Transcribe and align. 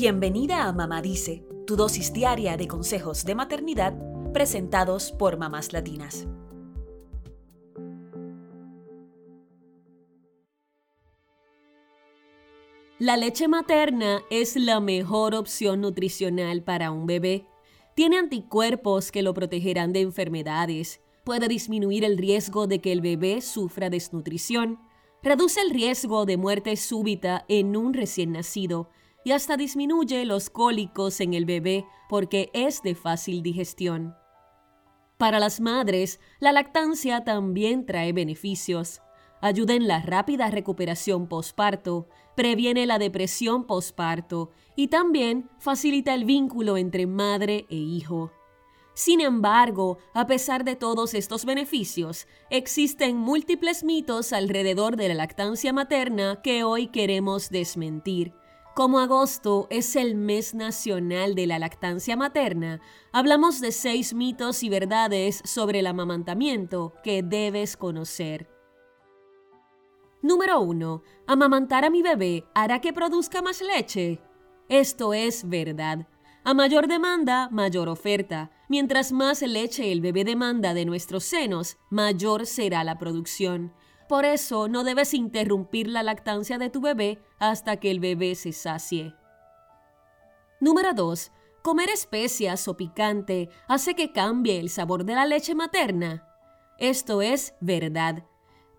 Bienvenida 0.00 0.68
a 0.68 0.72
Mamá 0.72 1.02
Dice, 1.02 1.44
tu 1.66 1.74
dosis 1.74 2.12
diaria 2.12 2.56
de 2.56 2.68
consejos 2.68 3.24
de 3.24 3.34
maternidad 3.34 3.98
presentados 4.32 5.10
por 5.10 5.38
mamás 5.38 5.72
latinas. 5.72 6.28
La 13.00 13.16
leche 13.16 13.48
materna 13.48 14.22
es 14.30 14.54
la 14.54 14.78
mejor 14.78 15.34
opción 15.34 15.80
nutricional 15.80 16.62
para 16.62 16.92
un 16.92 17.08
bebé. 17.08 17.48
Tiene 17.96 18.18
anticuerpos 18.18 19.10
que 19.10 19.22
lo 19.22 19.34
protegerán 19.34 19.92
de 19.92 20.02
enfermedades, 20.02 21.00
puede 21.24 21.48
disminuir 21.48 22.04
el 22.04 22.18
riesgo 22.18 22.68
de 22.68 22.80
que 22.80 22.92
el 22.92 23.00
bebé 23.00 23.40
sufra 23.40 23.90
desnutrición, 23.90 24.78
reduce 25.24 25.60
el 25.60 25.70
riesgo 25.70 26.24
de 26.24 26.36
muerte 26.36 26.76
súbita 26.76 27.44
en 27.48 27.76
un 27.76 27.94
recién 27.94 28.30
nacido 28.30 28.90
y 29.28 29.32
hasta 29.32 29.58
disminuye 29.58 30.24
los 30.24 30.48
cólicos 30.48 31.20
en 31.20 31.34
el 31.34 31.44
bebé 31.44 31.84
porque 32.08 32.48
es 32.54 32.80
de 32.80 32.94
fácil 32.94 33.42
digestión. 33.42 34.16
Para 35.18 35.38
las 35.38 35.60
madres, 35.60 36.18
la 36.40 36.50
lactancia 36.50 37.24
también 37.24 37.84
trae 37.84 38.14
beneficios. 38.14 39.02
Ayuda 39.42 39.74
en 39.74 39.86
la 39.86 40.00
rápida 40.00 40.48
recuperación 40.48 41.28
postparto, 41.28 42.08
previene 42.36 42.86
la 42.86 42.98
depresión 42.98 43.66
postparto 43.66 44.50
y 44.76 44.88
también 44.88 45.50
facilita 45.58 46.14
el 46.14 46.24
vínculo 46.24 46.78
entre 46.78 47.06
madre 47.06 47.66
e 47.68 47.76
hijo. 47.76 48.32
Sin 48.94 49.20
embargo, 49.20 49.98
a 50.14 50.26
pesar 50.26 50.64
de 50.64 50.74
todos 50.74 51.12
estos 51.12 51.44
beneficios, 51.44 52.26
existen 52.48 53.18
múltiples 53.18 53.84
mitos 53.84 54.32
alrededor 54.32 54.96
de 54.96 55.08
la 55.08 55.14
lactancia 55.16 55.74
materna 55.74 56.40
que 56.42 56.64
hoy 56.64 56.86
queremos 56.86 57.50
desmentir. 57.50 58.32
Como 58.78 59.00
agosto 59.00 59.66
es 59.70 59.96
el 59.96 60.14
mes 60.14 60.54
nacional 60.54 61.34
de 61.34 61.48
la 61.48 61.58
lactancia 61.58 62.16
materna, 62.16 62.80
hablamos 63.10 63.60
de 63.60 63.72
seis 63.72 64.14
mitos 64.14 64.62
y 64.62 64.68
verdades 64.68 65.42
sobre 65.44 65.80
el 65.80 65.88
amamantamiento 65.88 66.94
que 67.02 67.24
debes 67.24 67.76
conocer. 67.76 68.48
Número 70.22 70.60
1. 70.60 71.02
¿Amamantar 71.26 71.84
a 71.86 71.90
mi 71.90 72.02
bebé 72.02 72.44
hará 72.54 72.80
que 72.80 72.92
produzca 72.92 73.42
más 73.42 73.62
leche? 73.62 74.20
Esto 74.68 75.12
es 75.12 75.48
verdad. 75.48 76.06
A 76.44 76.54
mayor 76.54 76.86
demanda, 76.86 77.48
mayor 77.50 77.88
oferta. 77.88 78.52
Mientras 78.68 79.10
más 79.10 79.42
leche 79.42 79.90
el 79.90 80.00
bebé 80.00 80.22
demanda 80.22 80.72
de 80.72 80.84
nuestros 80.84 81.24
senos, 81.24 81.78
mayor 81.90 82.46
será 82.46 82.84
la 82.84 82.96
producción. 82.96 83.72
Por 84.08 84.24
eso 84.24 84.68
no 84.68 84.84
debes 84.84 85.12
interrumpir 85.12 85.86
la 85.88 86.02
lactancia 86.02 86.56
de 86.56 86.70
tu 86.70 86.80
bebé 86.80 87.20
hasta 87.38 87.76
que 87.76 87.90
el 87.90 88.00
bebé 88.00 88.34
se 88.34 88.52
sacie. 88.52 89.14
Número 90.60 90.94
2. 90.94 91.30
¿Comer 91.62 91.90
especias 91.90 92.66
o 92.68 92.76
picante 92.76 93.50
hace 93.68 93.94
que 93.94 94.12
cambie 94.12 94.58
el 94.58 94.70
sabor 94.70 95.04
de 95.04 95.14
la 95.14 95.26
leche 95.26 95.54
materna? 95.54 96.26
Esto 96.78 97.20
es 97.20 97.54
verdad. 97.60 98.24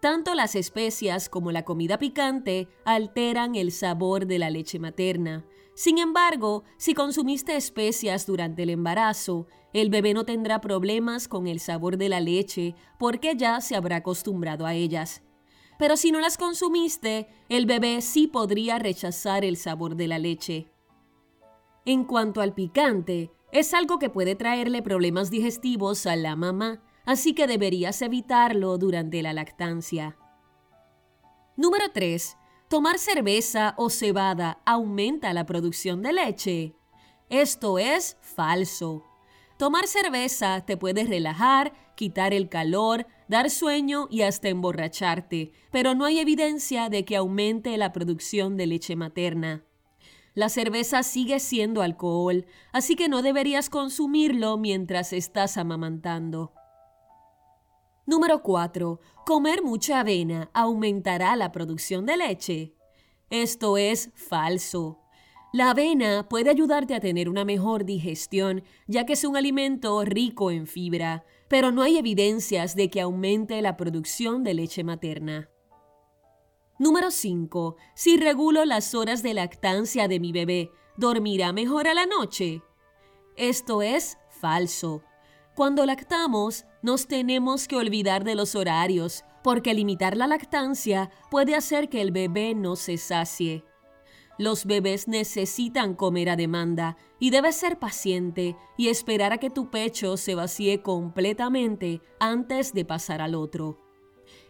Tanto 0.00 0.34
las 0.34 0.54
especias 0.54 1.28
como 1.28 1.52
la 1.52 1.64
comida 1.64 1.98
picante 1.98 2.68
alteran 2.84 3.54
el 3.56 3.72
sabor 3.72 4.26
de 4.26 4.38
la 4.38 4.48
leche 4.48 4.78
materna. 4.78 5.44
Sin 5.74 5.98
embargo, 5.98 6.64
si 6.76 6.94
consumiste 6.94 7.56
especias 7.56 8.24
durante 8.24 8.62
el 8.62 8.70
embarazo, 8.70 9.46
el 9.72 9.90
bebé 9.90 10.14
no 10.14 10.24
tendrá 10.24 10.60
problemas 10.60 11.28
con 11.28 11.46
el 11.46 11.60
sabor 11.60 11.96
de 11.96 12.08
la 12.08 12.20
leche 12.20 12.74
porque 12.98 13.36
ya 13.36 13.60
se 13.60 13.76
habrá 13.76 13.96
acostumbrado 13.96 14.66
a 14.66 14.74
ellas. 14.74 15.22
Pero 15.78 15.96
si 15.96 16.10
no 16.10 16.20
las 16.20 16.38
consumiste, 16.38 17.28
el 17.48 17.66
bebé 17.66 18.00
sí 18.00 18.26
podría 18.26 18.78
rechazar 18.78 19.44
el 19.44 19.56
sabor 19.56 19.94
de 19.94 20.08
la 20.08 20.18
leche. 20.18 20.72
En 21.84 22.04
cuanto 22.04 22.40
al 22.40 22.54
picante, 22.54 23.30
es 23.52 23.72
algo 23.74 23.98
que 23.98 24.10
puede 24.10 24.34
traerle 24.34 24.82
problemas 24.82 25.30
digestivos 25.30 26.06
a 26.06 26.16
la 26.16 26.36
mamá 26.36 26.82
así 27.08 27.32
que 27.32 27.46
deberías 27.46 28.02
evitarlo 28.02 28.76
durante 28.76 29.22
la 29.22 29.32
lactancia. 29.32 30.18
Número 31.56 31.90
3. 31.90 32.36
Tomar 32.68 32.98
cerveza 32.98 33.72
o 33.78 33.88
cebada 33.88 34.60
aumenta 34.66 35.32
la 35.32 35.46
producción 35.46 36.02
de 36.02 36.12
leche. 36.12 36.76
Esto 37.30 37.78
es 37.78 38.18
falso. 38.20 39.07
Tomar 39.58 39.88
cerveza 39.88 40.60
te 40.60 40.76
puede 40.76 41.02
relajar, 41.02 41.72
quitar 41.96 42.32
el 42.32 42.48
calor, 42.48 43.08
dar 43.26 43.50
sueño 43.50 44.06
y 44.08 44.22
hasta 44.22 44.48
emborracharte, 44.48 45.50
pero 45.72 45.96
no 45.96 46.04
hay 46.04 46.20
evidencia 46.20 46.88
de 46.88 47.04
que 47.04 47.16
aumente 47.16 47.76
la 47.76 47.92
producción 47.92 48.56
de 48.56 48.68
leche 48.68 48.94
materna. 48.94 49.64
La 50.34 50.48
cerveza 50.48 51.02
sigue 51.02 51.40
siendo 51.40 51.82
alcohol, 51.82 52.46
así 52.72 52.94
que 52.94 53.08
no 53.08 53.20
deberías 53.20 53.68
consumirlo 53.68 54.58
mientras 54.58 55.12
estás 55.12 55.56
amamantando. 55.56 56.52
Número 58.06 58.44
4. 58.44 59.00
Comer 59.26 59.64
mucha 59.64 59.98
avena 59.98 60.50
aumentará 60.54 61.34
la 61.34 61.50
producción 61.50 62.06
de 62.06 62.16
leche. 62.16 62.74
Esto 63.28 63.76
es 63.76 64.12
falso. 64.14 65.00
La 65.52 65.70
avena 65.70 66.28
puede 66.28 66.50
ayudarte 66.50 66.94
a 66.94 67.00
tener 67.00 67.28
una 67.28 67.44
mejor 67.44 67.86
digestión, 67.86 68.64
ya 68.86 69.06
que 69.06 69.14
es 69.14 69.24
un 69.24 69.36
alimento 69.36 70.04
rico 70.04 70.50
en 70.50 70.66
fibra, 70.66 71.24
pero 71.48 71.72
no 71.72 71.82
hay 71.82 71.96
evidencias 71.96 72.76
de 72.76 72.90
que 72.90 73.00
aumente 73.00 73.62
la 73.62 73.78
producción 73.78 74.44
de 74.44 74.52
leche 74.52 74.84
materna. 74.84 75.48
Número 76.78 77.10
5. 77.10 77.76
Si 77.94 78.18
regulo 78.18 78.66
las 78.66 78.94
horas 78.94 79.22
de 79.22 79.32
lactancia 79.32 80.06
de 80.06 80.20
mi 80.20 80.32
bebé, 80.32 80.70
¿dormirá 80.98 81.52
mejor 81.52 81.88
a 81.88 81.94
la 81.94 82.04
noche? 82.04 82.62
Esto 83.36 83.80
es 83.80 84.18
falso. 84.28 85.02
Cuando 85.56 85.86
lactamos, 85.86 86.66
nos 86.82 87.08
tenemos 87.08 87.66
que 87.66 87.76
olvidar 87.76 88.22
de 88.22 88.34
los 88.34 88.54
horarios, 88.54 89.24
porque 89.42 89.72
limitar 89.72 90.16
la 90.16 90.26
lactancia 90.26 91.10
puede 91.30 91.54
hacer 91.54 91.88
que 91.88 92.02
el 92.02 92.12
bebé 92.12 92.54
no 92.54 92.76
se 92.76 92.98
sacie. 92.98 93.64
Los 94.38 94.66
bebés 94.66 95.08
necesitan 95.08 95.94
comer 95.94 96.30
a 96.30 96.36
demanda 96.36 96.96
y 97.18 97.30
debes 97.30 97.56
ser 97.56 97.78
paciente 97.78 98.56
y 98.76 98.88
esperar 98.88 99.32
a 99.32 99.38
que 99.38 99.50
tu 99.50 99.70
pecho 99.70 100.16
se 100.16 100.34
vacíe 100.34 100.80
completamente 100.80 102.00
antes 102.20 102.72
de 102.72 102.84
pasar 102.84 103.20
al 103.20 103.34
otro. 103.34 103.78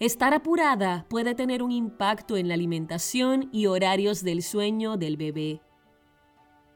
Estar 0.00 0.34
apurada 0.34 1.06
puede 1.08 1.34
tener 1.34 1.62
un 1.62 1.70
impacto 1.70 2.36
en 2.36 2.48
la 2.48 2.54
alimentación 2.54 3.48
y 3.52 3.66
horarios 3.66 4.24
del 4.24 4.42
sueño 4.42 4.96
del 4.96 5.16
bebé. 5.16 5.60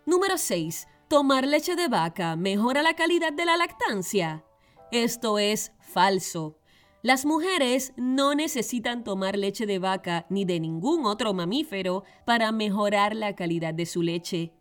Número 0.07 0.39
6 0.39 0.87
tomar 1.11 1.45
leche 1.45 1.75
de 1.75 1.89
vaca 1.89 2.37
mejora 2.37 2.83
la 2.83 2.95
calidad 2.95 3.33
de 3.33 3.45
la 3.45 3.57
lactancia. 3.57 4.45
Esto 4.93 5.41
es 5.41 5.73
falso. 5.81 6.60
Las 7.03 7.25
mujeres 7.25 7.95
no 7.97 8.35
necesitan 8.35 9.05
tomar 9.05 9.39
leche 9.39 9.65
de 9.65 9.79
vaca 9.79 10.27
ni 10.29 10.45
de 10.45 10.61
ningún 10.61 11.07
otro 11.07 11.33
mamífero 11.33 12.05
para 12.27 12.53
mejorar 12.53 13.17
la 13.17 13.35
calidad 13.35 13.73
de 13.73 13.87
su 13.87 14.03
leche. 14.03 14.53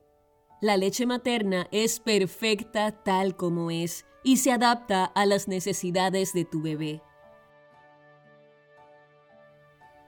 La 0.62 0.78
leche 0.78 1.06
materna 1.06 1.68
es 1.72 2.00
perfecta 2.00 2.92
tal 3.04 3.36
como 3.36 3.72
es 3.72 4.06
y 4.24 4.38
se 4.38 4.54
adapta 4.54 5.04
a 5.04 5.26
las 5.26 5.50
necesidades 5.50 6.32
de 6.32 6.46
tu 6.46 6.62
bebé. 6.62 7.02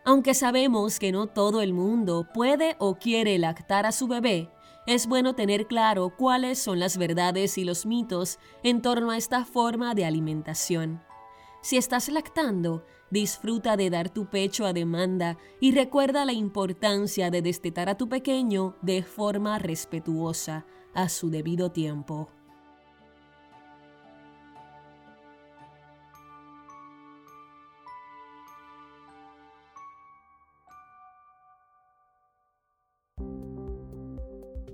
Aunque 0.05 0.33
sabemos 0.33 0.99
que 0.99 1.11
no 1.11 1.27
todo 1.27 1.61
el 1.61 1.73
mundo 1.73 2.27
puede 2.33 2.75
o 2.79 2.95
quiere 2.95 3.37
lactar 3.39 3.85
a 3.85 3.91
su 3.91 4.07
bebé, 4.07 4.49
es 4.87 5.05
bueno 5.05 5.35
tener 5.35 5.67
claro 5.67 6.13
cuáles 6.17 6.59
son 6.59 6.79
las 6.79 6.97
verdades 6.97 7.57
y 7.57 7.65
los 7.65 7.85
mitos 7.85 8.39
en 8.63 8.81
torno 8.81 9.11
a 9.11 9.17
esta 9.17 9.45
forma 9.45 9.93
de 9.93 10.05
alimentación. 10.05 11.01
Si 11.61 11.77
estás 11.77 12.09
lactando, 12.09 12.83
disfruta 13.11 13.77
de 13.77 13.91
dar 13.91 14.09
tu 14.09 14.25
pecho 14.25 14.65
a 14.65 14.73
demanda 14.73 15.37
y 15.59 15.73
recuerda 15.73 16.25
la 16.25 16.33
importancia 16.33 17.29
de 17.29 17.43
destetar 17.43 17.87
a 17.87 17.97
tu 17.97 18.09
pequeño 18.09 18.75
de 18.81 19.03
forma 19.03 19.59
respetuosa 19.59 20.65
a 20.95 21.07
su 21.07 21.29
debido 21.29 21.71
tiempo. 21.71 22.29